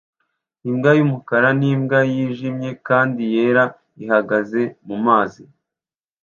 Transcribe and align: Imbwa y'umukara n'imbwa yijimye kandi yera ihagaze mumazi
Imbwa 0.69 0.91
y'umukara 0.97 1.49
n'imbwa 1.59 1.99
yijimye 2.13 2.69
kandi 2.87 3.21
yera 3.33 3.63
ihagaze 4.03 4.61
mumazi 4.87 5.43